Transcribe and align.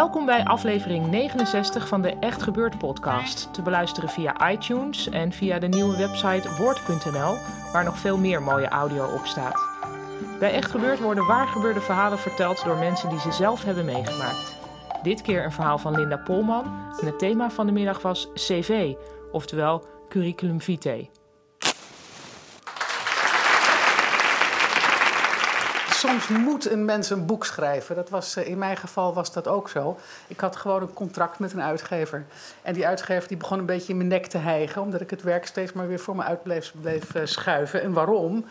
Welkom 0.00 0.26
bij 0.26 0.44
aflevering 0.44 1.06
69 1.06 1.88
van 1.88 2.02
de 2.02 2.16
Echt 2.20 2.42
Gebeurd 2.42 2.78
podcast. 2.78 3.54
Te 3.54 3.62
beluisteren 3.62 4.08
via 4.08 4.50
iTunes 4.50 5.08
en 5.08 5.32
via 5.32 5.58
de 5.58 5.66
nieuwe 5.66 5.96
website 5.96 6.54
woord.nl, 6.58 7.36
waar 7.72 7.84
nog 7.84 7.98
veel 7.98 8.18
meer 8.18 8.42
mooie 8.42 8.68
audio 8.68 9.06
op 9.06 9.26
staat. 9.26 9.68
Bij 10.38 10.52
Echt 10.52 10.70
Gebeurd 10.70 11.00
worden 11.00 11.26
waar 11.26 11.46
gebeurde 11.46 11.80
verhalen 11.80 12.18
verteld 12.18 12.64
door 12.64 12.76
mensen 12.76 13.08
die 13.08 13.20
ze 13.20 13.32
zelf 13.32 13.64
hebben 13.64 13.84
meegemaakt. 13.84 14.56
Dit 15.02 15.22
keer 15.22 15.44
een 15.44 15.52
verhaal 15.52 15.78
van 15.78 15.94
Linda 15.94 16.16
Polman 16.16 16.64
en 17.00 17.06
het 17.06 17.18
thema 17.18 17.50
van 17.50 17.66
de 17.66 17.72
middag 17.72 18.02
was 18.02 18.28
CV, 18.34 18.94
oftewel 19.32 19.84
curriculum 20.08 20.60
vitae. 20.60 21.08
Soms 26.20 26.40
moet 26.40 26.70
een 26.70 26.84
mens 26.84 27.10
een 27.10 27.26
boek 27.26 27.44
schrijven. 27.44 27.94
Dat 27.94 28.10
was, 28.10 28.36
eh, 28.36 28.46
in 28.46 28.58
mijn 28.58 28.76
geval 28.76 29.14
was 29.14 29.32
dat 29.32 29.48
ook 29.48 29.68
zo. 29.68 29.98
Ik 30.26 30.40
had 30.40 30.56
gewoon 30.56 30.82
een 30.82 30.92
contract 30.92 31.38
met 31.38 31.52
een 31.52 31.62
uitgever. 31.62 32.24
En 32.62 32.74
die 32.74 32.86
uitgever 32.86 33.28
die 33.28 33.36
begon 33.36 33.58
een 33.58 33.66
beetje 33.66 33.88
in 33.88 33.96
mijn 33.96 34.08
nek 34.08 34.26
te 34.26 34.38
hijgen... 34.38 34.82
omdat 34.82 35.00
ik 35.00 35.10
het 35.10 35.22
werk 35.22 35.46
steeds 35.46 35.72
maar 35.72 35.88
weer 35.88 35.98
voor 35.98 36.16
me 36.16 36.22
uit 36.22 36.42
bleef, 36.42 36.72
bleef 36.80 37.14
eh, 37.14 37.22
schuiven. 37.24 37.82
En 37.82 37.92
waarom? 37.92 38.44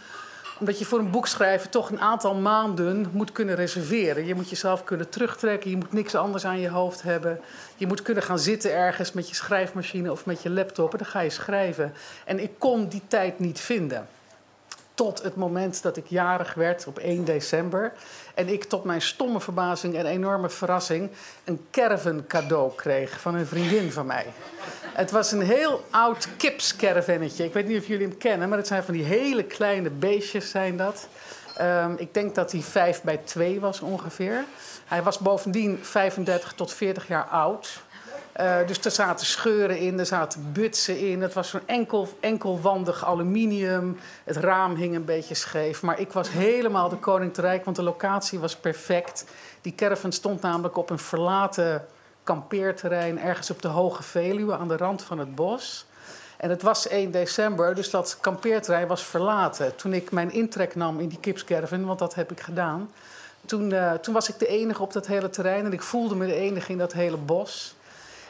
Omdat 0.59 0.79
je 0.79 0.85
voor 0.85 0.99
een 0.99 1.11
boek 1.11 1.27
schrijven 1.27 1.69
toch 1.69 1.89
een 1.89 1.99
aantal 1.99 2.35
maanden 2.35 3.09
moet 3.11 3.31
kunnen 3.31 3.55
reserveren. 3.55 4.25
Je 4.25 4.35
moet 4.35 4.49
jezelf 4.49 4.83
kunnen 4.83 5.09
terugtrekken. 5.09 5.69
Je 5.69 5.77
moet 5.77 5.93
niks 5.93 6.15
anders 6.15 6.45
aan 6.45 6.59
je 6.59 6.69
hoofd 6.69 7.01
hebben. 7.01 7.39
Je 7.75 7.87
moet 7.87 8.01
kunnen 8.01 8.23
gaan 8.23 8.39
zitten 8.39 8.73
ergens 8.73 9.11
met 9.11 9.29
je 9.29 9.35
schrijfmachine 9.35 10.11
of 10.11 10.25
met 10.25 10.41
je 10.41 10.49
laptop. 10.49 10.91
En 10.91 10.97
dan 10.97 11.07
ga 11.07 11.19
je 11.19 11.29
schrijven. 11.29 11.93
En 12.25 12.39
ik 12.39 12.51
kon 12.57 12.87
die 12.87 13.01
tijd 13.07 13.39
niet 13.39 13.59
vinden. 13.59 14.07
Tot 14.99 15.23
het 15.23 15.35
moment 15.35 15.81
dat 15.81 15.97
ik 15.97 16.05
jarig 16.07 16.53
werd 16.53 16.87
op 16.87 16.97
1 16.97 17.25
december. 17.25 17.93
En 18.35 18.47
ik 18.47 18.63
tot 18.63 18.83
mijn 18.83 19.01
stomme 19.01 19.39
verbazing 19.39 19.95
en 19.95 20.05
enorme 20.05 20.49
verrassing 20.49 21.09
een 21.43 21.65
caravan 21.71 22.27
cadeau 22.27 22.71
kreeg 22.75 23.19
van 23.21 23.35
een 23.35 23.45
vriendin 23.45 23.91
van 23.91 24.05
mij. 24.05 24.25
Het 24.93 25.11
was 25.11 25.31
een 25.31 25.41
heel 25.41 25.83
oud 25.89 26.27
kipscaravannetje. 26.37 27.43
Ik 27.43 27.53
weet 27.53 27.67
niet 27.67 27.79
of 27.79 27.87
jullie 27.87 28.07
hem 28.07 28.17
kennen, 28.17 28.49
maar 28.49 28.57
het 28.57 28.67
zijn 28.67 28.83
van 28.83 28.93
die 28.93 29.03
hele 29.03 29.43
kleine 29.43 29.89
beestjes 29.89 30.49
zijn 30.49 30.77
dat. 30.77 31.07
Ehm, 31.55 31.93
ik 31.97 32.13
denk 32.13 32.35
dat 32.35 32.51
hij 32.51 32.61
5 32.61 33.01
bij 33.01 33.17
2 33.17 33.59
was 33.59 33.81
ongeveer. 33.81 34.43
Hij 34.85 35.03
was 35.03 35.19
bovendien 35.19 35.79
35 35.81 36.53
tot 36.53 36.73
40 36.73 37.07
jaar 37.07 37.25
oud. 37.25 37.83
Eh, 38.39 38.57
dus 38.67 38.79
er 38.79 38.91
zaten 38.91 39.25
scheuren 39.25 39.77
in, 39.77 39.99
er 39.99 40.05
zaten 40.05 40.51
butsen 40.51 40.99
in. 40.99 41.21
Het 41.21 41.33
was 41.33 41.49
zo'n 41.49 41.61
enkel, 41.65 42.07
enkelwandig 42.19 43.05
aluminium. 43.05 43.99
Het 44.23 44.37
raam 44.37 44.75
hing 44.75 44.95
een 44.95 45.05
beetje 45.05 45.35
scheef. 45.35 45.81
Maar 45.81 45.99
ik 45.99 46.11
was 46.11 46.29
helemaal 46.29 46.89
de 46.89 46.95
koning 46.95 47.33
te 47.33 47.41
rijk, 47.41 47.65
want 47.65 47.75
de 47.75 47.83
locatie 47.83 48.39
was 48.39 48.55
perfect. 48.55 49.25
Die 49.61 49.75
caravan 49.75 50.11
stond 50.11 50.41
namelijk 50.41 50.77
op 50.77 50.89
een 50.89 50.99
verlaten 50.99 51.85
kampeerterrein... 52.23 53.19
ergens 53.19 53.49
op 53.49 53.61
de 53.61 53.67
Hoge 53.67 54.03
Veluwe, 54.03 54.57
aan 54.57 54.67
de 54.67 54.77
rand 54.77 55.03
van 55.03 55.19
het 55.19 55.35
bos. 55.35 55.85
En 56.37 56.49
het 56.49 56.61
was 56.61 56.87
1 56.87 57.11
december, 57.11 57.75
dus 57.75 57.89
dat 57.89 58.17
kampeerterrein 58.21 58.87
was 58.87 59.03
verlaten. 59.03 59.75
Toen 59.75 59.93
ik 59.93 60.11
mijn 60.11 60.31
intrek 60.31 60.75
nam 60.75 60.99
in 60.99 61.07
die 61.07 61.19
kipscaravan, 61.19 61.85
want 61.85 61.99
dat 61.99 62.15
heb 62.15 62.31
ik 62.31 62.39
gedaan... 62.39 62.91
Toen, 63.45 63.71
eh, 63.71 63.93
toen 63.93 64.13
was 64.13 64.29
ik 64.29 64.39
de 64.39 64.47
enige 64.47 64.81
op 64.81 64.93
dat 64.93 65.07
hele 65.07 65.29
terrein 65.29 65.65
en 65.65 65.73
ik 65.73 65.81
voelde 65.81 66.15
me 66.15 66.25
de 66.25 66.33
enige 66.33 66.71
in 66.71 66.77
dat 66.77 66.93
hele 66.93 67.17
bos... 67.17 67.77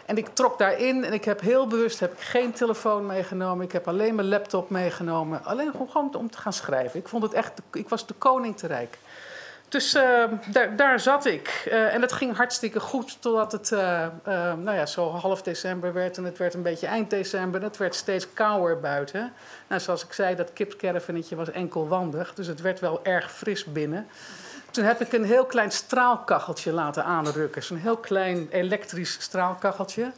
En 0.09 0.17
ik 0.17 0.27
trok 0.33 0.57
daarin 0.57 1.03
en 1.03 1.13
ik 1.13 1.25
heb 1.25 1.41
heel 1.41 1.67
bewust 1.67 1.99
heb 1.99 2.11
ik 2.11 2.19
geen 2.19 2.51
telefoon 2.51 3.05
meegenomen. 3.05 3.65
Ik 3.65 3.71
heb 3.71 3.87
alleen 3.87 4.15
mijn 4.15 4.27
laptop 4.27 4.69
meegenomen. 4.69 5.45
Alleen 5.45 5.71
gewoon 5.71 6.15
om 6.15 6.29
te 6.31 6.37
gaan 6.37 6.53
schrijven. 6.53 6.99
Ik 6.99 7.07
vond 7.07 7.23
het 7.23 7.33
echt, 7.33 7.61
ik 7.73 7.89
was 7.89 8.07
de 8.07 8.13
koning 8.13 8.57
te 8.57 8.67
rijk. 8.67 8.97
Dus 9.67 9.93
eh, 9.93 10.23
daar, 10.51 10.75
daar 10.75 10.99
zat 10.99 11.25
ik. 11.25 11.67
Eh, 11.69 11.93
en 11.93 12.01
het 12.01 12.11
ging 12.11 12.35
hartstikke 12.35 12.79
goed 12.79 13.21
totdat 13.21 13.51
het 13.51 13.71
eh, 13.71 14.03
eh, 14.03 14.11
nou 14.53 14.71
ja, 14.77 14.85
zo 14.85 15.09
half 15.09 15.41
december 15.41 15.93
werd. 15.93 16.17
En 16.17 16.23
het 16.23 16.37
werd 16.37 16.53
een 16.53 16.61
beetje 16.61 16.87
eind 16.87 17.09
december. 17.09 17.61
En 17.61 17.67
het 17.67 17.77
werd 17.77 17.95
steeds 17.95 18.33
kouder 18.33 18.79
buiten. 18.79 19.33
Nou, 19.67 19.81
zoals 19.81 20.03
ik 20.03 20.13
zei, 20.13 20.35
dat 20.35 20.53
kipscaravannetje 20.53 21.35
was 21.35 21.51
enkelwandig. 21.51 22.33
Dus 22.33 22.47
het 22.47 22.61
werd 22.61 22.79
wel 22.79 22.99
erg 23.03 23.31
fris 23.31 23.65
binnen. 23.65 24.07
Toen 24.71 24.83
heb 24.83 25.01
ik 25.01 25.13
een 25.13 25.23
heel 25.23 25.45
klein 25.45 25.71
straalkacheltje 25.71 26.71
laten 26.71 27.05
aanrukken. 27.05 27.63
Zo'n 27.63 27.77
heel 27.77 27.97
klein 27.97 28.47
elektrisch 28.51 29.17
straalkacheltje. 29.19 30.11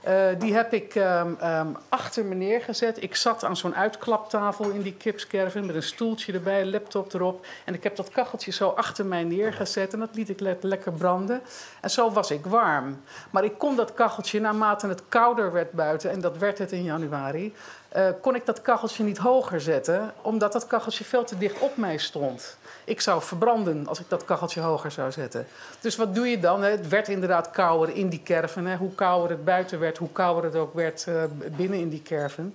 Eh, 0.00 0.14
die 0.38 0.54
heb 0.54 0.72
ik 0.72 0.94
ehm, 0.94 1.32
ehm, 1.40 1.66
achter 1.88 2.24
me 2.24 2.34
neergezet. 2.34 3.02
Ik 3.02 3.16
zat 3.16 3.44
aan 3.44 3.56
zo'n 3.56 3.74
uitklaptafel 3.74 4.70
in 4.70 4.82
die 4.82 4.94
kipscaravan 4.94 5.66
met 5.66 5.74
een 5.74 5.82
stoeltje 5.82 6.32
erbij, 6.32 6.60
een 6.60 6.70
laptop 6.70 7.12
erop. 7.14 7.46
En 7.64 7.74
ik 7.74 7.82
heb 7.82 7.96
dat 7.96 8.08
kacheltje 8.08 8.52
zo 8.52 8.68
achter 8.68 9.06
mij 9.06 9.22
neergezet 9.24 9.92
en 9.92 9.98
dat 9.98 10.08
liet 10.12 10.28
ik 10.28 10.40
le- 10.40 10.56
lekker 10.60 10.92
branden. 10.92 11.40
En 11.80 11.90
zo 11.90 12.10
was 12.10 12.30
ik 12.30 12.46
warm. 12.46 13.00
Maar 13.30 13.44
ik 13.44 13.58
kon 13.58 13.76
dat 13.76 13.94
kacheltje, 13.94 14.40
naarmate 14.40 14.86
het 14.86 15.02
kouder 15.08 15.52
werd 15.52 15.72
buiten, 15.72 16.10
en 16.10 16.20
dat 16.20 16.36
werd 16.36 16.58
het 16.58 16.72
in 16.72 16.82
januari, 16.82 17.54
eh, 17.88 18.06
kon 18.20 18.34
ik 18.34 18.46
dat 18.46 18.62
kacheltje 18.62 19.04
niet 19.04 19.18
hoger 19.18 19.60
zetten, 19.60 20.12
omdat 20.22 20.52
dat 20.52 20.66
kacheltje 20.66 21.04
veel 21.04 21.24
te 21.24 21.38
dicht 21.38 21.58
op 21.58 21.76
mij 21.76 21.96
stond. 21.98 22.56
Ik 22.84 23.00
zou 23.00 23.22
verbranden 23.22 23.86
als 23.86 24.00
ik 24.00 24.08
dat 24.08 24.24
kacheltje 24.24 24.60
hoger 24.60 24.90
zou 24.90 25.12
zetten. 25.12 25.46
Dus 25.80 25.96
wat 25.96 26.14
doe 26.14 26.28
je 26.30 26.38
dan? 26.38 26.62
hè? 26.62 26.70
Het 26.70 26.88
werd 26.88 27.08
inderdaad 27.08 27.50
kouder 27.50 27.96
in 27.96 28.08
die 28.08 28.22
caravan. 28.22 28.66
Hè? 28.66 28.76
Hoe 28.76 28.94
kouder 28.94 29.30
het 29.30 29.44
buiten 29.44 29.80
werd, 29.80 29.87
hoe 29.96 30.12
kouder 30.12 30.44
het 30.44 30.56
ook 30.56 30.74
werd 30.74 31.04
eh, 31.08 31.22
binnen 31.56 31.78
in 31.78 31.88
die 31.88 32.02
caravan. 32.02 32.54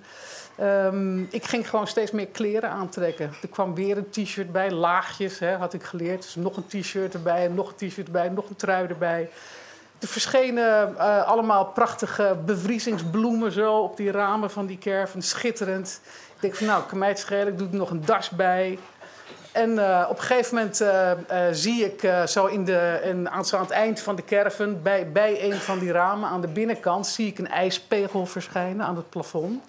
Ehm, 0.55 1.21
ik 1.21 1.45
ging 1.45 1.69
gewoon 1.69 1.87
steeds 1.87 2.11
meer 2.11 2.27
kleren 2.27 2.69
aantrekken. 2.69 3.31
Er 3.41 3.47
kwam 3.47 3.75
weer 3.75 3.97
een 3.97 4.09
t-shirt 4.09 4.51
bij, 4.51 4.71
laagjes 4.71 5.39
hè, 5.39 5.55
had 5.55 5.73
ik 5.73 5.83
geleerd. 5.83 6.21
Dus 6.21 6.35
nog 6.35 6.57
een 6.57 6.65
t-shirt 6.65 7.13
erbij, 7.13 7.47
nog 7.47 7.67
een 7.67 7.89
t-shirt 7.89 8.05
erbij, 8.05 8.29
nog 8.29 8.49
een 8.49 8.55
trui 8.55 8.87
erbij. 8.87 9.29
Er 9.99 10.07
verschenen 10.07 10.97
eh, 10.97 11.23
allemaal 11.23 11.65
prachtige 11.65 12.37
bevriezingsbloemen 12.45 13.51
zo 13.51 13.79
op 13.79 13.97
die 13.97 14.11
ramen 14.11 14.51
van 14.51 14.65
die 14.65 14.77
caravan. 14.77 15.21
Schitterend. 15.21 16.01
Ik 16.35 16.41
denk 16.41 16.55
van 16.55 16.67
nou, 16.67 16.83
kan 16.83 16.97
mij 16.97 17.07
het 17.07 17.19
schelen, 17.19 17.47
ik 17.47 17.57
doe 17.57 17.67
er 17.67 17.75
nog 17.75 17.89
een 17.89 18.05
das 18.05 18.29
bij. 18.29 18.79
En 19.53 19.79
eh, 19.79 20.07
op 20.09 20.17
een 20.17 20.23
gegeven 20.23 20.55
moment 20.55 20.81
eh, 20.81 21.11
eh, 21.11 21.53
zie 21.53 21.85
ik 21.85 22.27
zo, 22.27 22.45
in 22.45 22.65
de, 22.65 23.01
in, 23.03 23.29
aan 23.29 23.43
het 23.49 23.69
eind 23.69 23.99
van 23.99 24.15
de 24.15 24.23
caravan... 24.23 24.81
Bij, 24.81 25.11
bij 25.11 25.51
een 25.51 25.59
van 25.59 25.79
die 25.79 25.91
ramen 25.91 26.29
aan 26.29 26.41
de 26.41 26.47
binnenkant 26.47 27.07
zie 27.07 27.27
ik 27.27 27.39
een 27.39 27.47
ijspegel 27.47 28.25
verschijnen 28.25 28.85
aan 28.85 28.95
het 28.95 29.09
plafond. 29.09 29.63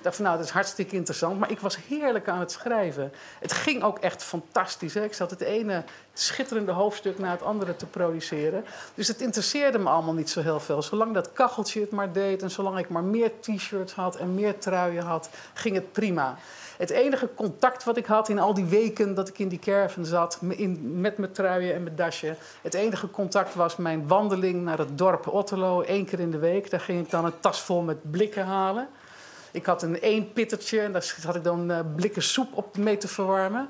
Ik 0.00 0.06
dacht 0.06 0.16
van 0.16 0.24
nou, 0.24 0.36
dat 0.36 0.46
is 0.46 0.52
hartstikke 0.52 0.96
interessant. 0.96 1.38
Maar 1.38 1.50
ik 1.50 1.60
was 1.60 1.78
heerlijk 1.88 2.28
aan 2.28 2.40
het 2.40 2.52
schrijven. 2.52 3.12
Het 3.40 3.52
ging 3.52 3.82
ook 3.82 3.98
echt 3.98 4.22
fantastisch. 4.22 4.94
Hè? 4.94 5.04
Ik 5.04 5.14
zat 5.14 5.30
het 5.30 5.40
ene 5.40 5.84
schitterende 6.12 6.72
hoofdstuk 6.72 7.18
na 7.18 7.30
het 7.30 7.42
andere 7.42 7.76
te 7.76 7.86
produceren. 7.86 8.64
Dus 8.94 9.08
het 9.08 9.20
interesseerde 9.20 9.78
me 9.78 9.88
allemaal 9.88 10.14
niet 10.14 10.30
zo 10.30 10.40
heel 10.40 10.60
veel. 10.60 10.82
Zolang 10.82 11.14
dat 11.14 11.32
kacheltje 11.32 11.80
het 11.80 11.90
maar 11.90 12.12
deed... 12.12 12.42
en 12.42 12.50
zolang 12.50 12.78
ik 12.78 12.88
maar 12.88 13.02
meer 13.02 13.30
t-shirts 13.40 13.92
had 13.92 14.16
en 14.16 14.34
meer 14.34 14.58
truien 14.58 15.04
had... 15.04 15.30
ging 15.54 15.74
het 15.74 15.92
prima. 15.92 16.38
Het 16.80 16.90
enige 16.90 17.28
contact 17.34 17.84
wat 17.84 17.96
ik 17.96 18.06
had 18.06 18.28
in 18.28 18.38
al 18.38 18.54
die 18.54 18.64
weken 18.64 19.14
dat 19.14 19.28
ik 19.28 19.38
in 19.38 19.48
die 19.48 19.58
caravan 19.58 20.04
zat, 20.04 20.38
in, 20.48 21.00
met 21.00 21.18
mijn 21.18 21.32
truien 21.32 21.74
en 21.74 21.82
mijn 21.82 21.96
dasje, 21.96 22.36
het 22.62 22.74
enige 22.74 23.10
contact 23.10 23.54
was 23.54 23.76
mijn 23.76 24.06
wandeling 24.06 24.62
naar 24.62 24.78
het 24.78 24.98
dorp 24.98 25.26
Otterlo, 25.26 25.80
één 25.80 26.04
keer 26.04 26.20
in 26.20 26.30
de 26.30 26.38
week. 26.38 26.70
Daar 26.70 26.80
ging 26.80 27.04
ik 27.04 27.10
dan 27.10 27.24
een 27.24 27.40
tas 27.40 27.60
vol 27.60 27.82
met 27.82 28.10
blikken 28.10 28.44
halen. 28.44 28.88
Ik 29.52 29.66
had 29.66 29.82
een 29.82 30.00
één 30.00 30.32
pittertje 30.32 30.80
en 30.80 30.92
daar 30.92 31.14
had 31.24 31.36
ik 31.36 31.44
dan 31.44 31.70
eh, 31.70 31.78
blikken 31.96 32.22
soep 32.22 32.48
op 32.56 32.76
mee 32.76 32.96
te 32.96 33.08
verwarmen. 33.08 33.68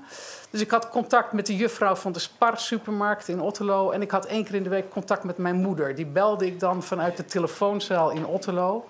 Dus 0.51 0.61
ik 0.61 0.71
had 0.71 0.89
contact 0.89 1.33
met 1.33 1.47
de 1.47 1.57
juffrouw 1.57 1.95
van 1.95 2.13
de 2.13 2.19
Spar 2.19 2.59
supermarkt 2.59 3.29
in 3.29 3.41
Otterlo. 3.41 3.91
En 3.91 4.03
ik 4.03 4.11
had 4.11 4.27
één 4.27 4.45
keer 4.45 4.55
in 4.55 4.63
de 4.63 4.69
week 4.69 4.91
contact 4.91 5.25
met 5.25 5.39
mijn 5.39 5.57
moeder. 5.57 5.95
Die 5.95 6.07
belde 6.07 6.47
ik 6.47 6.61
dan 6.61 6.83
vanuit 6.83 7.17
de 7.17 7.25
telefoonzaal 7.25 8.11
in 8.11 8.27
Otterlo. 8.27 8.89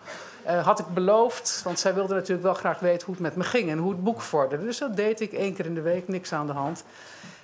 Eh, 0.50 0.64
had 0.64 0.78
ik 0.78 0.86
beloofd, 0.86 1.60
want 1.64 1.78
zij 1.78 1.94
wilde 1.94 2.14
natuurlijk 2.14 2.42
wel 2.42 2.54
graag 2.54 2.78
weten 2.78 3.06
hoe 3.06 3.14
het 3.14 3.22
met 3.22 3.36
me 3.36 3.44
ging 3.44 3.70
en 3.70 3.78
hoe 3.78 3.90
het 3.90 4.04
boek 4.04 4.20
vorderde. 4.20 4.64
Dus 4.64 4.78
dat 4.78 4.96
deed 4.96 5.20
ik 5.20 5.32
één 5.32 5.54
keer 5.54 5.66
in 5.66 5.74
de 5.74 5.80
week, 5.80 6.08
niks 6.08 6.32
aan 6.32 6.46
de 6.46 6.52
hand. 6.52 6.84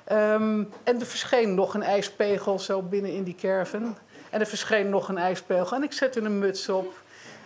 Ehm, 0.05 0.63
en 0.83 1.01
er 1.01 1.07
verscheen 1.07 1.55
nog 1.55 1.75
een 1.75 1.83
ijspegel 1.83 2.59
zo 2.59 2.83
binnen 2.83 3.13
in 3.13 3.23
die 3.23 3.35
caravan. 3.35 3.97
En 4.31 4.41
er 4.41 4.47
verscheen 4.47 4.89
nog 4.89 5.09
een 5.09 5.19
ijspegel. 5.19 5.77
En 5.77 5.83
ik 5.83 5.93
zette 5.93 6.21
een 6.21 6.39
muts 6.39 6.69
op. 6.69 6.95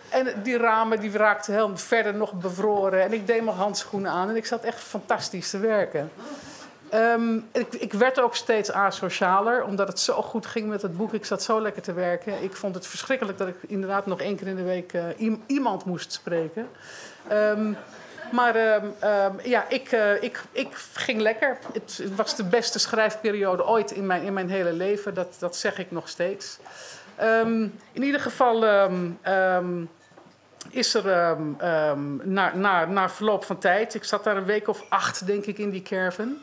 En 0.09 0.27
die 0.43 0.57
ramen 0.57 0.99
die 0.99 1.11
raakten 1.11 1.53
helemaal 1.53 1.77
verder 1.77 2.13
nog 2.13 2.33
bevroren. 2.33 3.01
En 3.01 3.13
ik 3.13 3.27
deed 3.27 3.43
mijn 3.43 3.57
handschoenen 3.57 4.11
aan. 4.11 4.29
En 4.29 4.35
ik 4.35 4.45
zat 4.45 4.63
echt 4.63 4.79
fantastisch 4.79 5.49
te 5.49 5.57
werken. 5.57 6.11
Ehm, 6.91 7.37
ik, 7.51 7.73
ik, 7.73 7.93
werd 7.93 8.19
ook 8.19 8.35
steeds 8.35 8.71
asocialer, 8.71 9.63
omdat 9.63 9.87
het 9.87 9.99
zo 9.99 10.21
goed 10.21 10.45
ging 10.45 10.67
met 10.67 10.81
het 10.81 10.97
boek. 10.97 11.13
Ik 11.13 11.25
zat 11.25 11.43
zo 11.43 11.61
lekker 11.61 11.81
te 11.81 11.93
werken. 11.93 12.43
Ik 12.43 12.55
vond 12.55 12.75
het 12.75 12.87
verschrikkelijk 12.87 13.37
dat 13.37 13.47
ik 13.47 13.55
inderdaad 13.67 14.05
nog 14.05 14.21
één 14.21 14.35
keer 14.35 14.47
in 14.47 14.55
de 14.55 14.63
week 14.63 14.93
uh, 14.93 15.03
iemand 15.45 15.85
moest 15.85 16.13
spreken. 16.13 16.67
Um, 17.31 17.77
maar 18.31 18.55
um, 18.55 18.93
ja, 19.43 19.65
ik, 19.69 19.91
uh, 19.91 20.23
ik, 20.23 20.41
ik 20.51 20.67
ging 20.93 21.21
lekker. 21.21 21.57
Het 21.73 22.03
was 22.15 22.35
de 22.35 22.43
beste 22.43 22.79
schrijfperiode 22.79 23.65
ooit 23.65 23.91
in 23.91 24.05
mijn, 24.05 24.23
in 24.23 24.33
mijn 24.33 24.49
hele 24.49 24.73
leven. 24.73 25.13
Dat, 25.13 25.35
dat 25.39 25.55
zeg 25.55 25.77
ik 25.77 25.91
nog 25.91 26.09
steeds. 26.09 26.59
in 27.91 28.03
ieder 28.03 28.21
geval 28.21 28.89
is 30.69 30.93
er 30.93 31.37
na, 32.23 32.55
na, 32.55 32.85
na 32.85 33.09
verloop 33.09 33.43
van 33.43 33.57
tijd... 33.57 33.93
Ik 33.93 34.03
zat 34.03 34.23
daar 34.23 34.37
een 34.37 34.45
week 34.45 34.67
of 34.67 34.83
acht, 34.89 35.25
denk 35.25 35.45
ik, 35.45 35.57
in 35.57 35.69
die 35.69 35.81
caravan... 35.81 36.37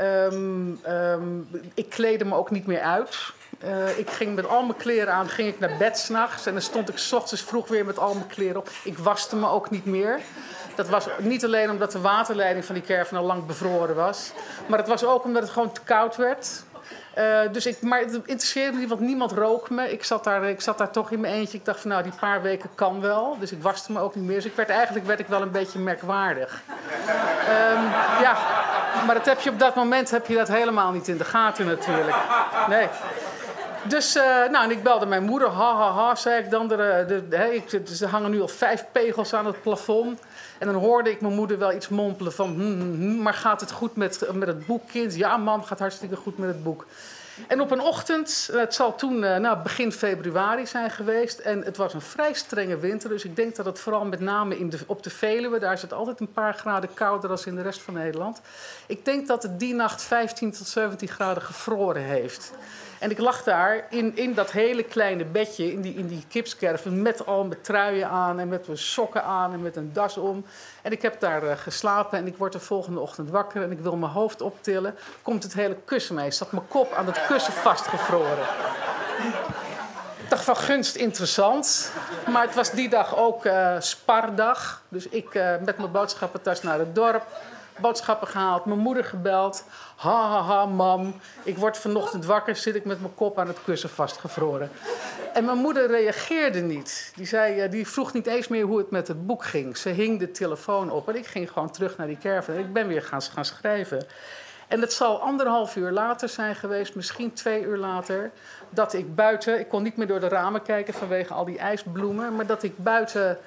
Um, 0.00 0.80
um, 0.88 1.48
ik 1.74 1.90
kleedde 1.90 2.24
me 2.24 2.34
ook 2.34 2.50
niet 2.50 2.66
meer 2.66 2.80
uit. 2.80 3.32
Uh, 3.64 3.98
ik 3.98 4.10
ging 4.10 4.34
met 4.34 4.48
al 4.48 4.62
mijn 4.62 4.78
kleren 4.78 5.12
aan, 5.12 5.28
ging 5.28 5.48
ik 5.48 5.58
naar 5.58 5.76
bed 5.78 5.98
s'nachts. 5.98 6.46
En 6.46 6.52
dan 6.52 6.62
stond 6.62 6.88
ik 6.88 6.98
s 6.98 7.12
ochtends 7.12 7.42
vroeg 7.42 7.68
weer 7.68 7.84
met 7.84 7.98
al 7.98 8.14
mijn 8.14 8.26
kleren 8.26 8.56
op. 8.56 8.68
Ik 8.84 8.98
waste 8.98 9.36
me 9.36 9.48
ook 9.48 9.70
niet 9.70 9.84
meer. 9.84 10.20
Dat 10.74 10.88
was 10.88 11.06
niet 11.18 11.44
alleen 11.44 11.70
omdat 11.70 11.92
de 11.92 12.00
waterleiding 12.00 12.64
van 12.64 12.74
die 12.74 12.84
caravan 12.84 13.18
al 13.18 13.24
lang 13.24 13.46
bevroren 13.46 13.94
was. 13.94 14.32
Maar 14.66 14.78
het 14.78 14.88
was 14.88 15.04
ook 15.04 15.24
omdat 15.24 15.42
het 15.42 15.50
gewoon 15.50 15.72
te 15.72 15.80
koud 15.80 16.16
werd. 16.16 16.62
Uh, 17.18 17.40
dus 17.52 17.66
ik, 17.66 17.82
maar 17.82 18.00
het 18.00 18.12
interesseerde 18.14 18.72
me 18.72 18.78
niet, 18.78 18.88
want 18.88 19.00
niemand 19.00 19.32
rook 19.32 19.70
me. 19.70 19.92
Ik 19.92 20.04
zat, 20.04 20.24
daar, 20.24 20.44
ik 20.44 20.60
zat 20.60 20.78
daar 20.78 20.90
toch 20.90 21.10
in 21.10 21.20
mijn 21.20 21.34
eentje. 21.34 21.58
Ik 21.58 21.64
dacht 21.64 21.80
van 21.80 21.90
nou, 21.90 22.02
die 22.02 22.12
paar 22.20 22.42
weken 22.42 22.70
kan 22.74 23.00
wel. 23.00 23.36
Dus 23.38 23.52
ik 23.52 23.62
waste 23.62 23.92
me 23.92 24.00
ook 24.00 24.14
niet 24.14 24.24
meer. 24.24 24.36
Dus 24.36 24.44
ik 24.44 24.56
werd, 24.56 24.68
eigenlijk 24.68 25.06
werd 25.06 25.20
ik 25.20 25.26
wel 25.26 25.42
een 25.42 25.50
beetje 25.50 25.78
merkwaardig. 25.78 26.62
Um, 27.48 27.82
ja, 28.22 28.36
maar 29.06 29.14
dat 29.14 29.26
heb 29.26 29.40
je 29.40 29.50
op 29.50 29.58
dat 29.58 29.74
moment 29.74 30.10
heb 30.10 30.26
je 30.26 30.34
dat 30.34 30.48
helemaal 30.48 30.92
niet 30.92 31.08
in 31.08 31.16
de 31.16 31.24
gaten 31.24 31.66
natuurlijk. 31.66 32.16
Nee. 32.68 32.88
Dus, 33.84 34.16
uh, 34.16 34.22
nou, 34.24 34.64
en 34.64 34.70
ik 34.70 34.82
belde 34.82 35.06
mijn 35.06 35.22
moeder. 35.22 35.48
Ha, 35.48 35.76
ha, 35.76 35.92
ha, 35.92 36.14
zei 36.14 36.42
ik 36.42 36.50
dan. 36.50 36.68
De, 36.68 37.04
de, 37.08 37.28
de, 37.28 37.94
ze 37.94 38.06
hangen 38.06 38.30
nu 38.30 38.40
al 38.40 38.48
vijf 38.48 38.84
pegels 38.92 39.34
aan 39.34 39.46
het 39.46 39.62
plafond. 39.62 40.20
En 40.58 40.66
dan 40.66 40.76
hoorde 40.76 41.10
ik 41.10 41.20
mijn 41.20 41.34
moeder 41.34 41.58
wel 41.58 41.72
iets 41.72 41.88
mompelen 41.88 42.32
van... 42.32 42.54
Hm, 42.54 42.60
hm, 42.60 42.94
hm, 42.94 43.22
maar 43.22 43.34
gaat 43.34 43.60
het 43.60 43.72
goed 43.72 43.96
met, 43.96 44.28
met 44.32 44.48
het 44.48 44.66
boek, 44.66 44.88
kind? 44.88 45.16
Ja, 45.16 45.36
mam, 45.36 45.62
gaat 45.62 45.78
hartstikke 45.78 46.16
goed 46.16 46.38
met 46.38 46.48
het 46.48 46.62
boek. 46.62 46.86
En 47.48 47.60
op 47.60 47.70
een 47.70 47.80
ochtend, 47.80 48.48
het 48.52 48.74
zal 48.74 48.94
toen 48.94 49.22
uh, 49.22 49.36
nou, 49.36 49.62
begin 49.62 49.92
februari 49.92 50.66
zijn 50.66 50.90
geweest... 50.90 51.38
en 51.38 51.64
het 51.64 51.76
was 51.76 51.94
een 51.94 52.00
vrij 52.00 52.32
strenge 52.34 52.78
winter... 52.78 53.08
dus 53.08 53.24
ik 53.24 53.36
denk 53.36 53.56
dat 53.56 53.66
het 53.66 53.78
vooral 53.78 54.04
met 54.04 54.20
name 54.20 54.58
in 54.58 54.70
de, 54.70 54.78
op 54.86 55.02
de 55.02 55.10
Veluwe... 55.10 55.58
daar 55.58 55.72
is 55.72 55.82
het 55.82 55.92
altijd 55.92 56.20
een 56.20 56.32
paar 56.32 56.54
graden 56.54 56.94
kouder 56.94 57.28
dan 57.28 57.38
in 57.44 57.54
de 57.54 57.62
rest 57.62 57.82
van 57.82 57.94
Nederland... 57.94 58.40
ik 58.86 59.04
denk 59.04 59.26
dat 59.26 59.42
het 59.42 59.58
die 59.58 59.74
nacht 59.74 60.02
15 60.02 60.52
tot 60.52 60.66
17 60.66 61.08
graden 61.08 61.42
gevroren 61.42 62.02
heeft... 62.02 62.52
En 63.02 63.10
ik 63.10 63.18
lag 63.18 63.42
daar 63.42 63.84
in, 63.90 64.16
in 64.16 64.34
dat 64.34 64.50
hele 64.50 64.82
kleine 64.82 65.24
bedje, 65.24 65.72
in 65.72 65.80
die, 65.80 65.94
in 65.94 66.06
die 66.06 66.24
kipskerven, 66.28 67.02
met 67.02 67.26
al 67.26 67.44
mijn 67.44 67.60
truien 67.60 68.08
aan 68.08 68.40
en 68.40 68.48
met 68.48 68.66
mijn 68.66 68.78
sokken 68.78 69.24
aan 69.24 69.52
en 69.52 69.62
met 69.62 69.76
een 69.76 69.92
das 69.92 70.16
om. 70.16 70.44
En 70.82 70.92
ik 70.92 71.02
heb 71.02 71.20
daar 71.20 71.44
uh, 71.44 71.52
geslapen 71.56 72.18
en 72.18 72.26
ik 72.26 72.36
word 72.36 72.52
de 72.52 72.60
volgende 72.60 73.00
ochtend 73.00 73.30
wakker 73.30 73.62
en 73.62 73.70
ik 73.70 73.80
wil 73.80 73.96
mijn 73.96 74.12
hoofd 74.12 74.40
optillen. 74.40 74.94
Komt 75.22 75.42
het 75.42 75.54
hele 75.54 75.76
kussen 75.84 76.14
mee, 76.14 76.30
zat 76.30 76.52
mijn 76.52 76.68
kop 76.68 76.92
aan 76.92 77.06
het 77.06 77.26
kussen 77.26 77.52
vastgevroren. 77.52 78.46
Ik 80.22 80.28
dacht 80.28 80.44
van 80.44 80.56
gunst 80.56 80.96
interessant. 80.96 81.92
Maar 82.30 82.42
het 82.42 82.54
was 82.54 82.70
die 82.70 82.88
dag 82.88 83.16
ook 83.16 83.44
uh, 83.44 83.80
spardag. 83.80 84.82
Dus 84.88 85.08
ik 85.08 85.34
uh, 85.34 85.54
met 85.64 85.78
mijn 85.78 85.92
boodschappentas 85.92 86.62
naar 86.62 86.78
het 86.78 86.94
dorp 86.94 87.26
boodschappen 87.80 88.28
gehaald, 88.28 88.64
mijn 88.64 88.78
moeder 88.78 89.04
gebeld. 89.04 89.64
Ha, 89.96 90.28
ha, 90.30 90.42
ha, 90.42 90.66
mam. 90.66 91.14
Ik 91.42 91.58
word 91.58 91.78
vanochtend 91.78 92.24
wakker, 92.24 92.56
zit 92.56 92.74
ik 92.74 92.84
met 92.84 93.00
mijn 93.00 93.14
kop 93.14 93.38
aan 93.38 93.48
het 93.48 93.58
kussen 93.64 93.90
vastgevroren. 93.90 94.70
En 95.32 95.44
mijn 95.44 95.58
moeder 95.58 95.86
reageerde 95.86 96.60
niet. 96.60 97.12
Die, 97.16 97.26
zei, 97.26 97.60
eh, 97.60 97.70
die 97.70 97.88
vroeg 97.88 98.12
niet 98.12 98.26
eens 98.26 98.48
meer 98.48 98.64
hoe 98.64 98.78
het 98.78 98.90
met 98.90 99.08
het 99.08 99.26
boek 99.26 99.44
ging. 99.44 99.76
Ze 99.76 99.88
hing 99.88 100.18
de 100.18 100.30
telefoon 100.30 100.90
op 100.90 101.08
en 101.08 101.16
ik 101.16 101.26
ging 101.26 101.50
gewoon 101.50 101.70
terug 101.70 101.96
naar 101.96 102.06
die 102.06 102.18
caravan. 102.18 102.54
En 102.54 102.60
ik 102.60 102.72
ben 102.72 102.86
weer 102.86 103.02
gaan, 103.02 103.22
gaan 103.22 103.44
schrijven. 103.44 104.06
En 104.72 104.80
het 104.80 104.92
zal 104.92 105.20
anderhalf 105.20 105.76
uur 105.76 105.90
later 105.90 106.28
zijn 106.28 106.54
geweest, 106.54 106.94
misschien 106.94 107.32
twee 107.32 107.62
uur 107.62 107.76
later, 107.76 108.30
dat 108.70 108.92
ik 108.92 109.14
buiten, 109.14 109.58
ik 109.58 109.68
kon 109.68 109.82
niet 109.82 109.96
meer 109.96 110.06
door 110.06 110.20
de 110.20 110.28
ramen 110.28 110.62
kijken 110.62 110.94
vanwege 110.94 111.34
al 111.34 111.44
die 111.44 111.58
ijsbloemen, 111.58 112.36
maar 112.36 112.46
dat 112.46 112.62
ik 112.62 112.78
buiten 112.78 113.38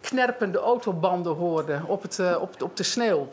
knerpende 0.00 0.58
autobanden 0.58 1.34
hoorde 1.34 1.80
op, 1.86 2.02
het, 2.02 2.18
eh, 2.18 2.36
op, 2.40 2.62
op 2.62 2.76
de 2.76 2.82
sneeuw. 2.82 3.28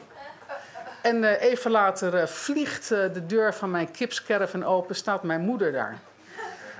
En 1.06 1.24
uh, 1.24 1.42
even 1.42 1.72
later 1.72 2.22
uh, 2.22 2.25
vliegt 2.25 2.92
uh, 2.92 3.00
de 3.13 3.25
deur 3.25 3.54
van 3.54 3.72
mijn 3.72 3.92
kipscaravan 3.92 4.63
open, 4.63 4.96
staat 4.96 5.24
mijn 5.24 5.42
moeder 5.42 5.72
daar. 5.72 6.00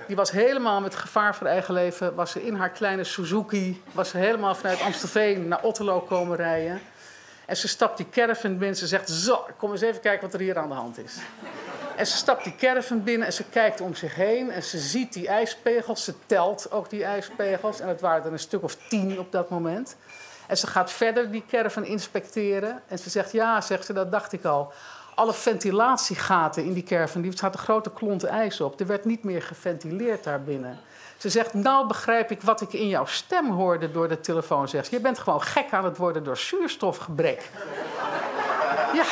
Die 0.06 0.16
was 0.16 0.30
helemaal 0.30 0.80
met 0.80 0.94
gevaar 0.94 1.34
voor 1.34 1.46
eigen 1.46 1.74
leven, 1.74 2.14
was 2.14 2.30
ze 2.30 2.46
in 2.46 2.54
haar 2.54 2.70
kleine 2.70 3.04
Suzuki, 3.04 3.82
was 3.92 4.08
ze 4.08 4.18
helemaal 4.18 4.54
vanuit 4.54 4.80
Amstelveen 4.80 5.48
naar 5.48 5.62
Otterlo 5.62 6.00
komen 6.00 6.36
rijden. 6.36 6.80
En 7.46 7.56
ze 7.56 7.68
stapt 7.68 7.96
die 7.96 8.08
caravan 8.10 8.58
binnen, 8.58 8.76
ze 8.76 8.86
zegt, 8.86 9.10
zo, 9.10 9.46
kom 9.56 9.72
eens 9.72 9.80
even 9.80 10.00
kijken 10.00 10.22
wat 10.22 10.34
er 10.34 10.40
hier 10.40 10.58
aan 10.58 10.68
de 10.68 10.74
hand 10.74 10.98
is. 10.98 11.14
En 11.96 12.06
ze 12.06 12.16
stapt 12.16 12.44
die 12.44 12.56
caravan 12.56 13.02
binnen 13.02 13.26
en 13.26 13.32
ze 13.32 13.44
kijkt 13.44 13.80
om 13.80 13.94
zich 13.94 14.14
heen 14.14 14.50
en 14.50 14.62
ze 14.62 14.78
ziet 14.78 15.12
die 15.12 15.28
ijspegels, 15.28 16.04
ze 16.04 16.14
telt 16.26 16.70
ook 16.70 16.90
die 16.90 17.04
ijspegels. 17.04 17.80
En 17.80 17.88
het 17.88 18.00
waren 18.00 18.24
er 18.24 18.32
een 18.32 18.38
stuk 18.38 18.62
of 18.62 18.76
tien 18.88 19.18
op 19.18 19.32
dat 19.32 19.50
moment. 19.50 19.96
En 20.46 20.56
ze 20.56 20.66
gaat 20.66 20.90
verder 20.90 21.30
die 21.30 21.44
caravan 21.48 21.84
inspecteren. 21.84 22.82
En 22.88 22.98
ze 22.98 23.10
zegt, 23.10 23.32
ja, 23.32 23.60
zegt 23.60 23.86
ze, 23.86 23.92
dat 23.92 24.12
dacht 24.12 24.32
ik 24.32 24.44
al. 24.44 24.72
Alle 25.14 25.32
ventilatiegaten 25.32 26.64
in 26.64 26.72
die 26.72 26.82
caravan, 26.82 27.20
die 27.20 27.36
zaten 27.36 27.60
grote 27.60 27.92
klonten 27.92 28.28
ijs 28.28 28.60
op. 28.60 28.80
Er 28.80 28.86
werd 28.86 29.04
niet 29.04 29.24
meer 29.24 29.42
geventileerd 29.42 30.24
daarbinnen. 30.24 30.78
Ze 31.16 31.28
zegt, 31.28 31.54
nou 31.54 31.86
begrijp 31.86 32.30
ik 32.30 32.42
wat 32.42 32.60
ik 32.60 32.72
in 32.72 32.88
jouw 32.88 33.04
stem 33.04 33.50
hoorde 33.50 33.90
door 33.90 34.08
de 34.08 34.20
telefoon. 34.20 34.68
Zegt 34.68 34.90
je 34.90 35.00
bent 35.00 35.18
gewoon 35.18 35.42
gek 35.42 35.72
aan 35.72 35.84
het 35.84 35.96
worden 35.96 36.24
door 36.24 36.36
zuurstofgebrek. 36.36 37.50
ja, 38.92 39.04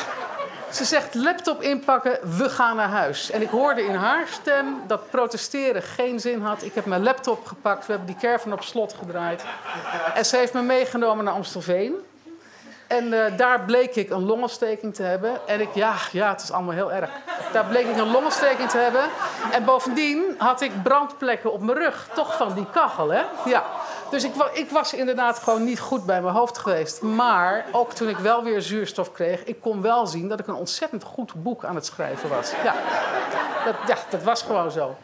ze 0.75 0.85
zegt 0.85 1.15
laptop 1.15 1.63
inpakken, 1.63 2.19
we 2.37 2.49
gaan 2.51 2.77
naar 2.77 2.89
huis. 2.89 3.31
En 3.31 3.43
ik 3.43 3.49
hoorde 3.49 3.85
in 3.85 3.95
haar 3.95 4.27
stem 4.29 4.83
dat 4.87 5.11
protesteren 5.11 5.83
geen 5.83 6.21
zin 6.21 6.41
had. 6.41 6.63
Ik 6.63 6.75
heb 6.75 6.85
mijn 6.85 7.03
laptop 7.03 7.47
gepakt, 7.47 7.87
we 7.87 7.93
hebben 7.93 8.11
die 8.11 8.21
caravan 8.21 8.53
op 8.53 8.63
slot 8.63 8.95
gedraaid. 8.99 9.45
En 10.15 10.25
ze 10.25 10.37
heeft 10.37 10.53
me 10.53 10.63
meegenomen 10.63 11.25
naar 11.25 11.35
Amstelveen. 11.35 11.95
En 12.87 13.13
uh, 13.13 13.25
daar 13.37 13.61
bleek 13.61 13.95
ik 13.95 14.11
een 14.11 14.25
longontsteking 14.25 14.95
te 14.95 15.03
hebben. 15.03 15.47
En 15.47 15.61
ik, 15.61 15.75
ja, 15.75 15.95
ja, 16.13 16.29
het 16.29 16.43
is 16.43 16.51
allemaal 16.51 16.75
heel 16.75 16.93
erg. 16.93 17.11
Daar 17.53 17.65
bleek 17.65 17.87
ik 17.87 17.97
een 17.97 18.11
longontsteking 18.11 18.71
te 18.71 18.79
hebben. 18.79 19.03
En 19.53 19.65
bovendien 19.65 20.35
had 20.39 20.61
ik 20.61 20.83
brandplekken 20.83 21.53
op 21.53 21.61
mijn 21.61 21.79
rug. 21.79 22.09
Toch 22.15 22.37
van 22.37 22.55
die 22.55 22.67
kachel, 22.73 23.09
hè? 23.09 23.23
Ja. 23.45 23.65
Dus 24.11 24.25
ik, 24.25 24.35
ik, 24.53 24.71
was 24.71 24.95
inderdaad 24.95 25.39
gewoon 25.39 25.65
niet 25.65 25.81
goed 25.81 26.07
bij 26.07 26.23
mijn 26.23 26.35
hoofd 26.35 26.59
geweest. 26.59 27.03
Maar 27.03 27.65
ook 27.73 27.93
toen 27.93 28.09
ik 28.09 28.17
wel 28.17 28.45
weer 28.45 28.63
zuurstof 28.63 29.13
kreeg, 29.13 29.45
ik 29.45 29.61
kon 29.61 29.83
wel 29.83 30.07
zien 30.07 30.29
dat 30.29 30.41
ik 30.41 30.47
een 30.47 30.55
ontzettend 30.55 31.05
goed 31.05 31.33
boek 31.35 31.65
aan 31.65 31.75
het 31.75 31.87
schrijven 31.87 32.29
was. 32.29 32.53
Ja, 32.65 32.75
dat, 33.65 33.75
ja, 33.87 33.97
dat 34.09 34.23
was 34.23 34.43
gewoon 34.43 34.71
zo. 34.71 34.97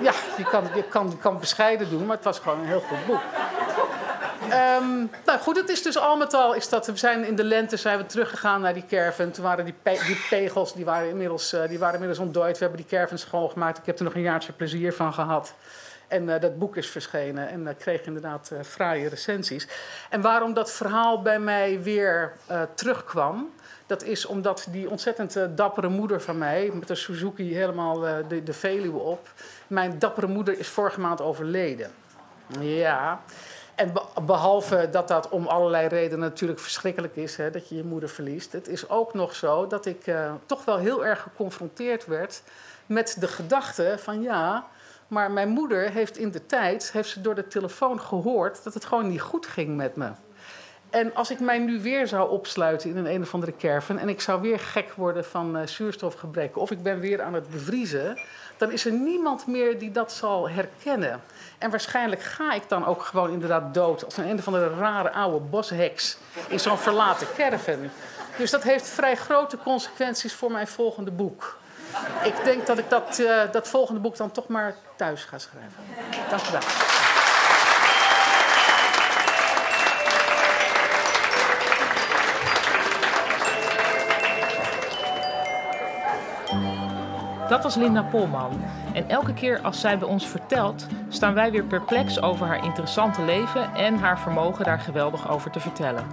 Ja, 0.00 0.12
je 0.36 0.44
kan, 0.44 0.64
je 0.74 0.82
kan, 0.82 1.18
kan 1.18 1.38
bescheiden 1.38 1.90
doen, 1.90 2.06
maar 2.06 2.16
het 2.16 2.24
was 2.24 2.38
gewoon 2.38 2.60
een 2.60 2.66
heel 2.66 2.82
goed 2.88 3.06
boek. 3.06 3.20
Um, 4.42 5.10
nou 5.24 5.38
goed, 5.40 5.56
het 5.56 5.68
is 5.68 5.82
dus 5.82 5.98
al 5.98 6.16
met 6.16 6.34
al, 6.34 6.54
is 6.54 6.68
dat, 6.68 6.86
we 6.86 6.96
zijn 6.96 7.24
in 7.24 7.36
de 7.36 7.44
lente 7.44 7.76
zijn 7.76 7.98
we 7.98 8.06
teruggegaan 8.06 8.60
naar 8.60 8.74
die 8.74 8.84
caravan. 8.88 9.30
Toen 9.30 9.44
waren 9.44 9.64
die, 9.64 9.74
die 9.82 10.24
pegels, 10.28 10.74
die 10.74 10.84
waren, 10.84 11.08
inmiddels, 11.08 11.54
uh, 11.54 11.68
die 11.68 11.78
waren 11.78 11.94
inmiddels 11.94 12.26
ontdooid. 12.26 12.58
We 12.58 12.64
hebben 12.64 12.82
die 12.82 12.90
caravans 12.90 13.20
schoongemaakt. 13.20 13.78
Ik 13.78 13.86
heb 13.86 13.98
er 13.98 14.04
nog 14.04 14.14
een 14.14 14.20
jaartje 14.20 14.52
plezier 14.52 14.92
van 14.92 15.14
gehad. 15.14 15.54
En 16.08 16.28
uh, 16.28 16.40
dat 16.40 16.58
boek 16.58 16.76
is 16.76 16.88
verschenen 16.88 17.48
en 17.48 17.60
uh, 17.60 17.68
kreeg 17.78 18.02
inderdaad 18.02 18.50
uh, 18.52 18.58
fraaie 18.62 19.08
recensies. 19.08 19.68
En 20.10 20.20
waarom 20.20 20.54
dat 20.54 20.72
verhaal 20.72 21.22
bij 21.22 21.38
mij 21.40 21.82
weer 21.82 22.32
terugkwam, 22.74 23.50
dat 23.86 24.02
is 24.02 24.26
omdat 24.26 24.66
die 24.70 24.90
ontzettend 24.90 25.38
dappere 25.56 25.88
moeder 25.88 26.20
van 26.20 26.38
mij, 26.38 26.70
met 26.74 26.88
de 26.88 26.94
Suzuki 26.94 27.54
helemaal 27.54 27.98
de, 28.28 28.42
de 28.42 28.52
Veluwe 28.52 28.98
op, 28.98 29.28
mijn 29.66 29.98
dappere 29.98 30.26
moeder 30.26 30.58
is 30.58 30.68
vorige 30.68 31.00
maand 31.00 31.20
overleden. 31.20 31.90
Ja. 32.60 33.20
En 33.74 33.92
behalve 34.26 34.88
dat 34.90 35.08
dat 35.08 35.28
om 35.28 35.46
allerlei 35.46 35.88
redenen 35.88 36.18
natuurlijk 36.18 36.60
verschrikkelijk 36.60 37.16
is, 37.16 37.36
hè, 37.36 37.50
dat 37.50 37.68
je 37.68 37.76
je 37.76 37.84
moeder 37.84 38.08
verliest. 38.08 38.52
Het 38.52 38.68
is 38.68 38.88
ook 38.88 39.14
nog 39.14 39.34
zo 39.34 39.66
dat 39.66 39.86
ik 39.86 40.04
toch 40.46 40.64
wel 40.64 40.76
heel 40.76 41.06
erg 41.06 41.22
geconfronteerd 41.22 42.06
werd 42.06 42.42
met 42.86 43.16
de 43.20 43.28
gedachte 43.28 43.94
van 43.98 44.22
ja, 44.22 44.66
maar 45.08 45.30
mijn 45.30 45.48
moeder 45.48 45.90
heeft 45.90 46.16
in 46.16 46.30
de 46.30 46.46
tijd 46.46 46.92
heeft 46.92 47.08
ze 47.08 47.20
door 47.20 47.34
de 47.34 47.48
telefoon 47.48 48.00
gehoord 48.00 48.64
dat 48.64 48.74
het 48.74 48.84
gewoon 48.84 49.08
niet 49.08 49.20
goed 49.20 49.46
ging 49.46 49.76
met 49.76 49.96
me. 49.96 50.10
En 50.90 51.14
als 51.14 51.30
ik 51.30 51.40
mij 51.40 51.58
nu 51.58 51.80
weer 51.80 52.06
zou 52.06 52.30
opsluiten 52.30 52.90
in 52.90 52.96
een 52.96 53.14
een 53.14 53.22
of 53.22 53.34
andere 53.34 53.56
caravan... 53.56 53.98
en 53.98 54.08
ik 54.08 54.20
zou 54.20 54.40
weer 54.40 54.58
gek 54.58 54.92
worden 54.96 55.24
van 55.24 55.56
uh, 55.56 55.66
zuurstofgebrek... 55.66 56.56
of 56.56 56.70
ik 56.70 56.82
ben 56.82 57.00
weer 57.00 57.22
aan 57.22 57.34
het 57.34 57.50
bevriezen... 57.50 58.20
dan 58.56 58.72
is 58.72 58.84
er 58.84 58.92
niemand 58.92 59.46
meer 59.46 59.78
die 59.78 59.90
dat 59.90 60.12
zal 60.12 60.50
herkennen. 60.50 61.20
En 61.58 61.70
waarschijnlijk 61.70 62.22
ga 62.22 62.52
ik 62.52 62.68
dan 62.68 62.86
ook 62.86 63.02
gewoon 63.02 63.30
inderdaad 63.30 63.74
dood... 63.74 64.04
als 64.04 64.16
een 64.16 64.28
een 64.28 64.38
of 64.38 64.46
andere 64.46 64.74
rare 64.74 65.12
oude 65.12 65.38
bosheks 65.38 66.18
in 66.48 66.60
zo'n 66.60 66.78
verlaten 66.78 67.26
caravan. 67.36 67.90
Dus 68.38 68.50
dat 68.50 68.62
heeft 68.62 68.88
vrij 68.88 69.16
grote 69.16 69.56
consequenties 69.56 70.34
voor 70.34 70.52
mijn 70.52 70.68
volgende 70.68 71.10
boek. 71.10 71.58
Ik 72.24 72.44
denk 72.44 72.66
dat 72.66 72.78
ik 72.78 72.90
dat, 72.90 73.18
uh, 73.18 73.40
dat 73.52 73.68
volgende 73.68 74.00
boek 74.00 74.16
dan 74.16 74.30
toch 74.30 74.48
maar 74.48 74.74
thuis 74.96 75.24
ga 75.24 75.38
schrijven. 75.38 75.82
Dank 76.30 76.42
u 76.42 76.52
wel. 76.52 76.60
Dat 87.48 87.62
was 87.62 87.74
Linda 87.74 88.02
Polman. 88.02 88.60
En 88.92 89.08
elke 89.08 89.34
keer 89.34 89.60
als 89.60 89.80
zij 89.80 89.98
bij 89.98 90.08
ons 90.08 90.26
vertelt, 90.26 90.86
staan 91.08 91.34
wij 91.34 91.50
weer 91.50 91.64
perplex 91.64 92.22
over 92.22 92.46
haar 92.46 92.64
interessante 92.64 93.22
leven 93.22 93.74
en 93.74 93.98
haar 93.98 94.18
vermogen 94.18 94.64
daar 94.64 94.80
geweldig 94.80 95.30
over 95.30 95.50
te 95.50 95.60
vertellen. 95.60 96.06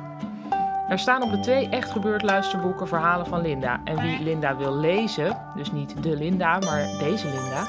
Er 0.87 0.99
staan 0.99 1.23
op 1.23 1.31
de 1.31 1.39
twee 1.39 1.69
echt 1.69 1.91
gebeurd 1.91 2.21
luisterboeken 2.21 2.87
verhalen 2.87 3.25
van 3.25 3.41
Linda. 3.41 3.79
En 3.83 4.01
wie 4.01 4.23
Linda 4.23 4.55
wil 4.55 4.75
lezen, 4.75 5.37
dus 5.55 5.71
niet 5.71 6.03
de 6.03 6.17
Linda, 6.17 6.59
maar 6.59 6.87
deze 6.99 7.27
Linda, 7.27 7.63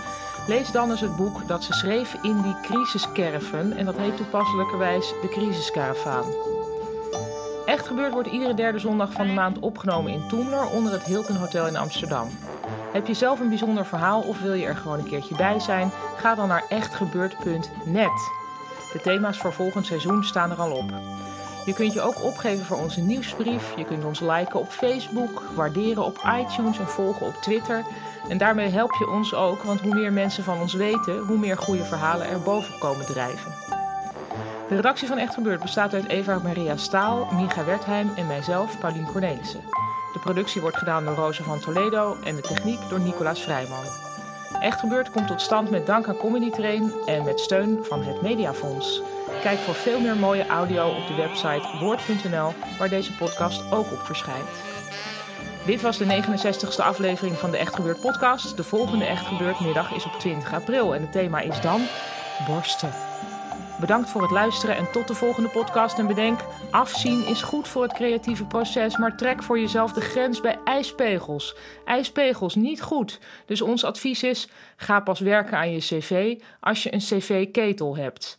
lees 0.47 0.73
dan 0.73 0.91
eens 0.91 1.01
het 1.01 1.17
boek 1.17 1.49
dat 1.49 1.65
ze 1.65 1.73
schreef 1.73 2.15
in 2.23 2.43
die 2.43 2.61
crisiscaravan. 2.63 3.73
En 3.73 3.85
dat 3.85 3.97
heet 3.97 4.17
toepasselijkerwijs 4.17 5.15
De 5.21 5.29
Crisiskaravaan. 5.29 6.25
Echt 7.67 7.87
gebeurd 7.87 8.13
wordt 8.13 8.29
iedere 8.29 8.55
derde 8.55 8.79
zondag 8.79 9.13
van 9.13 9.27
de 9.27 9.33
maand 9.33 9.59
opgenomen 9.59 10.13
in 10.13 10.29
Toemler 10.29 10.67
onder 10.71 10.93
het 10.93 11.03
Hilton 11.03 11.37
Hotel 11.37 11.67
in 11.67 11.77
Amsterdam. 11.77 12.29
Heb 12.93 13.07
je 13.07 13.15
zelf 13.15 13.41
een 13.41 13.49
bijzonder 13.49 13.87
verhaal 13.87 14.21
of 14.21 14.41
wil 14.41 14.53
je 14.53 14.67
er 14.67 14.77
gewoon 14.77 14.99
een 14.99 15.09
keertje 15.09 15.37
bij 15.37 15.61
zijn? 15.61 15.91
Ga 16.17 16.35
dan 16.35 16.49
naar 16.49 16.65
echtgebeurd.net. 16.69 18.31
De 18.93 19.01
thema's 19.03 19.39
voor 19.39 19.53
volgend 19.53 19.87
seizoen 19.87 20.25
staan 20.25 20.51
er 20.51 20.61
al 20.61 20.73
op. 20.73 20.93
Je 21.67 21.73
kunt 21.73 21.93
je 21.93 22.01
ook 22.01 22.23
opgeven 22.23 22.65
voor 22.65 22.77
onze 22.77 23.01
nieuwsbrief. 23.01 23.77
Je 23.77 23.85
kunt 23.85 24.05
ons 24.05 24.21
liken 24.21 24.61
op 24.61 24.71
Facebook, 24.71 25.43
waarderen 25.55 26.05
op 26.05 26.19
iTunes 26.39 26.79
en 26.79 26.89
volgen 26.89 27.27
op 27.27 27.35
Twitter. 27.35 27.85
En 28.29 28.39
daarmee 28.39 28.69
help 28.69 28.93
je 28.99 29.09
ons 29.09 29.35
ook, 29.35 29.63
want 29.63 29.81
hoe 29.81 29.95
meer 29.95 30.13
mensen 30.13 30.45
van 30.45 30.61
ons 30.61 30.75
weten, 30.75 31.19
hoe 31.19 31.39
meer 31.39 31.59
goede 31.59 31.85
verhalen 31.85 32.29
er 32.29 32.41
boven 32.41 32.79
komen 32.79 33.07
drijven. 33.07 33.53
De 34.69 34.77
redactie 34.77 35.09
van 35.09 35.19
Echt 35.19 35.35
Gebeurd 35.35 35.61
bestaat 35.61 35.95
uit 35.95 36.09
Eva 36.09 36.39
Maria 36.39 36.77
Staal, 36.77 37.29
Micha 37.33 37.65
Wertheim 37.65 38.11
en 38.17 38.27
mijzelf, 38.27 38.79
Paulien 38.79 39.07
Cornelissen. 39.07 39.61
De 40.13 40.19
productie 40.19 40.61
wordt 40.61 40.77
gedaan 40.77 41.05
door 41.05 41.15
Rosa 41.15 41.45
van 41.45 41.61
Toledo 41.61 42.17
en 42.25 42.37
de 42.37 42.43
techniek 42.43 42.81
door 42.89 43.01
Nicolaas 43.01 43.41
Vrijman. 43.41 43.85
Echt 44.61 44.81
Gebeurd 44.81 45.11
komt 45.11 45.27
tot 45.27 45.41
stand 45.41 45.71
met 45.71 45.87
dank 45.87 46.09
aan 46.09 46.17
Comedy 46.17 46.51
Train 46.51 46.93
en 47.07 47.25
met 47.25 47.41
steun 47.41 47.79
van 47.83 48.03
het 48.03 48.23
Mediafonds. 48.23 49.03
Kijk 49.47 49.59
voor 49.59 49.75
veel 49.75 50.01
meer 50.01 50.17
mooie 50.17 50.47
audio 50.47 50.89
op 50.89 51.07
de 51.07 51.15
website 51.15 51.79
woord.nl, 51.81 52.53
waar 52.79 52.89
deze 52.89 53.13
podcast 53.13 53.73
ook 53.73 53.93
op 53.93 53.99
verschijnt. 53.99 54.49
Dit 55.67 55.81
was 55.83 55.99
de 55.99 56.05
69ste 56.05 56.83
aflevering 56.83 57.37
van 57.37 57.51
de 57.51 57.57
Echt 57.57 57.75
Gebeurd 57.75 58.01
podcast. 58.01 58.57
De 58.57 58.65
volgende 58.65 59.05
Echt 59.05 59.27
Gebeurd 59.27 59.61
middag 59.61 59.95
is 59.95 60.05
op 60.05 60.13
20 60.13 60.53
april 60.53 60.95
en 60.95 61.01
het 61.01 61.13
thema 61.13 61.41
is 61.41 61.61
dan 61.61 61.81
borsten. 62.47 62.93
Bedankt 63.81 64.11
voor 64.11 64.23
het 64.23 64.31
luisteren 64.31 64.77
en 64.77 64.91
tot 64.93 65.09
de 65.09 65.15
volgende 65.15 65.49
podcast. 65.49 65.99
En 65.99 66.07
bedenk, 66.07 66.41
afzien 66.71 67.27
is 67.27 67.43
goed 67.43 67.69
voor 67.69 67.83
het 67.83 67.93
creatieve 67.93 68.45
proces, 68.45 68.97
maar 68.97 69.17
trek 69.17 69.43
voor 69.43 69.59
jezelf 69.59 69.93
de 69.93 70.01
grens 70.01 70.41
bij 70.41 70.59
ijspegels. 70.65 71.57
Ijspegels 71.85 72.55
niet 72.55 72.83
goed. 72.83 73.19
Dus 73.45 73.63
ons 73.63 73.85
advies 73.85 74.23
is: 74.23 74.49
ga 74.77 75.01
pas 75.01 75.21
werken 75.21 75.59
aan 75.59 75.73
je 75.73 75.79
cv 75.79 76.41
als 76.61 76.83
je 76.83 76.93
een 76.95 77.01
cv-ketel 77.01 77.97
hebt. 77.97 78.39